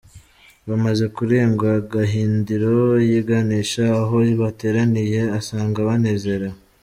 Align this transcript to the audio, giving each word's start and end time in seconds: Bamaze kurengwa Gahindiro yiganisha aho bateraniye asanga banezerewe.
Bamaze 0.67 1.05
kurengwa 1.15 1.69
Gahindiro 1.93 2.77
yiganisha 3.09 3.85
aho 4.01 4.15
bateraniye 4.41 5.19
asanga 5.39 5.79
banezerewe. 5.89 6.57